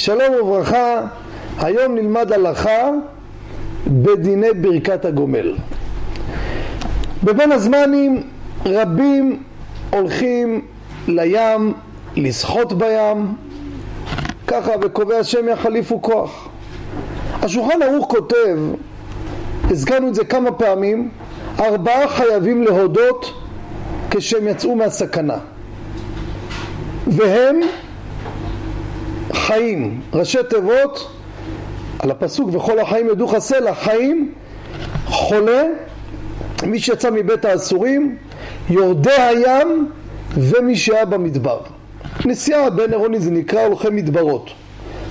שלום 0.00 0.34
וברכה, 0.34 1.00
היום 1.58 1.94
נלמד 1.94 2.32
הלכה 2.32 2.90
בדיני 3.86 4.52
ברכת 4.60 5.04
הגומל. 5.04 5.56
בבין 7.24 7.52
הזמנים 7.52 8.22
רבים 8.66 9.42
הולכים 9.90 10.60
לים 11.08 11.72
לשחות 12.16 12.72
בים, 12.72 13.34
ככה 14.46 14.72
וקובע 14.80 15.18
השם 15.18 15.48
יחליפו 15.48 16.02
כוח. 16.02 16.48
השולחן 17.42 17.82
ערוך 17.82 18.06
כותב, 18.10 18.58
הזכרנו 19.70 20.08
את 20.08 20.14
זה 20.14 20.24
כמה 20.24 20.52
פעמים, 20.52 21.10
ארבעה 21.58 22.08
חייבים 22.08 22.62
להודות 22.62 23.32
כשהם 24.10 24.48
יצאו 24.48 24.76
מהסכנה 24.76 25.38
והם 27.06 27.60
חיים, 29.50 30.00
ראשי 30.12 30.38
תיבות 30.50 31.10
על 31.98 32.10
הפסוק 32.10 32.50
וכל 32.52 32.78
החיים 32.78 33.08
ידעו 33.08 33.28
חסלה, 33.28 33.74
חיים, 33.74 34.32
חולה, 35.06 35.62
מי 36.66 36.78
שיצא 36.78 37.10
מבית 37.10 37.44
האסורים, 37.44 38.16
יורדי 38.68 39.10
הים 39.10 39.90
ומי 40.34 40.76
שהיה 40.76 41.04
במדבר. 41.04 41.60
נסיעה 42.24 42.70
בין 42.70 42.90
עירוני 42.90 43.20
זה 43.20 43.30
נקרא 43.30 43.66
הולכי 43.66 43.88
מדברות. 43.90 44.50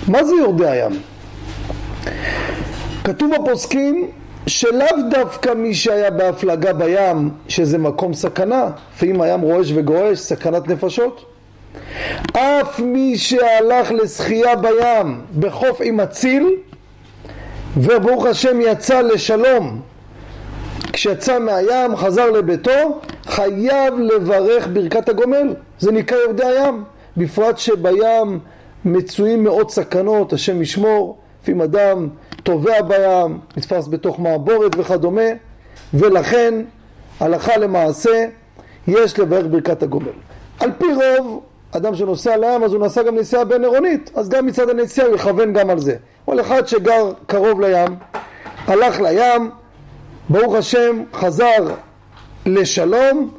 מה 0.07 0.23
זה 0.23 0.35
יורדי 0.35 0.67
הים? 0.67 0.91
כתוב 3.03 3.31
בפוסקים 3.35 4.07
שלאו 4.47 4.87
דווקא 5.11 5.53
מי 5.53 5.73
שהיה 5.73 6.11
בהפלגה 6.11 6.73
בים 6.73 7.29
שזה 7.47 7.77
מקום 7.77 8.13
סכנה, 8.13 8.69
לפעמים 8.95 9.21
הים 9.21 9.41
רועש 9.41 9.71
וגועש, 9.75 10.19
סכנת 10.19 10.67
נפשות 10.67 11.25
אף 12.33 12.79
מי 12.79 13.17
שהלך 13.17 13.91
לשחייה 13.91 14.55
בים 14.55 15.21
בחוף 15.39 15.81
עם 15.83 15.99
אציל 15.99 16.49
וברוך 17.77 18.25
השם 18.25 18.61
יצא 18.61 19.01
לשלום. 19.01 19.81
כשיצא 20.93 21.39
מהים 21.39 21.95
חזר 21.95 22.31
לביתו 22.31 23.01
חייב 23.25 23.99
לברך 23.99 24.67
ברכת 24.73 25.09
הגומל. 25.09 25.53
זה 25.79 25.91
נקרא 25.91 26.17
יורדי 26.17 26.45
הים. 26.45 26.83
בפרט 27.17 27.57
שבים 27.57 28.39
מצויים 28.85 29.43
מאוד 29.43 29.71
סכנות 29.71 30.33
השם 30.33 30.61
ישמור 30.61 31.17
לפעמים 31.43 31.61
אדם 31.61 32.07
טובע 32.43 32.81
בים 32.81 33.39
נתפס 33.57 33.87
בתוך 33.87 34.19
מעבורת 34.19 34.71
וכדומה 34.77 35.21
ולכן 35.93 36.53
הלכה 37.19 37.57
למעשה 37.57 38.25
יש 38.87 39.19
לברך 39.19 39.45
ברכת 39.51 39.83
הגומל. 39.83 40.11
על 40.59 40.71
פי 40.77 40.85
רוב 40.85 41.43
אדם 41.71 41.95
שנוסע 41.95 42.37
לים 42.37 42.63
אז 42.63 42.73
הוא 42.73 42.85
נסע 42.85 43.03
גם 43.03 43.15
נסיעה 43.15 43.45
בין 43.45 43.63
עירונית 43.63 44.11
אז 44.15 44.29
גם 44.29 44.45
מצד 44.45 44.69
הנסיעה 44.69 45.07
הוא 45.07 45.15
יכוון 45.15 45.53
גם 45.53 45.69
על 45.69 45.79
זה. 45.79 45.95
כל 46.25 46.39
אחד 46.39 46.67
שגר 46.67 47.11
קרוב 47.27 47.61
לים 47.61 47.95
הלך 48.67 48.99
לים 49.01 49.49
ברוך 50.29 50.55
השם 50.55 51.03
חזר 51.13 51.67
לשלום 52.45 53.29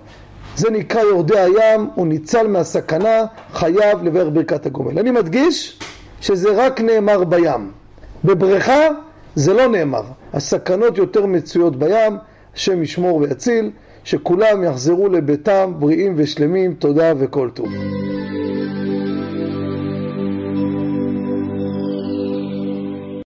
זה 0.57 0.71
נקרא 0.71 1.01
יורדי 1.01 1.39
הים 1.39 1.91
הוא 1.95 2.07
ניצל 2.07 2.47
מהסכנה 2.47 3.25
חייב 3.53 4.03
לברך 4.03 4.29
ברכת 4.33 4.67
הגומל. 4.67 4.99
אני 4.99 5.11
מדגיש 5.11 5.79
שזה 6.21 6.67
רק 6.67 6.81
נאמר 6.81 7.25
בים. 7.25 7.71
בבריכה 8.25 8.89
זה 9.35 9.55
לא 9.55 9.67
נאמר. 9.67 10.03
הסכנות 10.33 10.99
יותר 10.99 11.27
מצויות 11.27 11.77
בים 11.77 12.17
השם 12.55 12.83
ישמור 12.83 13.17
ויציל 13.17 13.71
שכולם 14.05 14.65
יחזרו 14.65 15.09
לביתם 15.09 15.73
בריאים 15.79 16.15
ושלמים 16.17 16.75
תודה 16.75 17.13
וכל 17.19 17.51
טוב 17.55 17.69